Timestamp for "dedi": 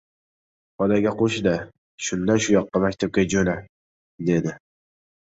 4.35-4.61